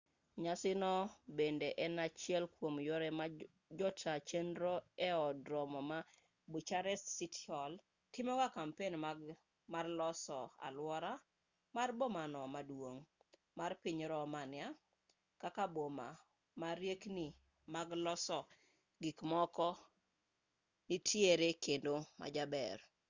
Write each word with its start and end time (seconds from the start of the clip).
nyasi 0.43 0.71
no 0.83 0.91
bende 1.37 1.67
en 1.85 1.95
achiel 2.07 2.43
kwom 2.55 2.75
yore 2.87 3.09
ma 3.19 3.25
jota 3.79 4.13
chenro 4.29 4.73
e 5.09 5.09
od 5.27 5.39
romo 5.53 5.79
ma 5.89 5.99
bucharest 6.51 7.05
city 7.17 7.41
hall 7.49 7.73
timogo 8.13 8.47
kampen 8.55 8.93
mar 9.73 9.85
loso 9.99 10.39
aluora 10.65 11.11
mar 11.75 11.89
bomano 11.99 12.41
maduong' 12.55 13.03
mar 13.59 13.71
piny 13.83 14.01
romania 14.13 14.67
kaka 15.41 15.63
boma 15.75 16.07
ma 16.61 16.69
riekni 16.81 17.27
mag 17.73 17.87
loso 18.05 18.37
gikmoko 19.01 19.69
nitiere 20.87 21.49
kendo 21.63 21.93
majaber 22.19 22.77